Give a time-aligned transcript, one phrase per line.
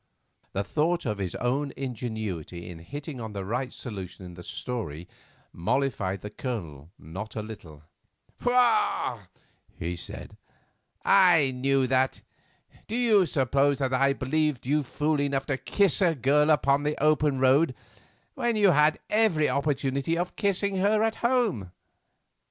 [0.53, 5.07] The thought of his own ingenuity in hitting on the right solution of the story
[5.53, 7.83] mollified the Colonel not a little.
[8.39, 9.19] "Pshaw,"
[9.77, 10.37] he said,
[11.05, 12.23] "I knew that.
[12.87, 16.97] Do you suppose that I believed you fool enough to kiss a girl on the
[16.99, 17.75] open road
[18.33, 21.69] when you had every opportunity of kissing her at home?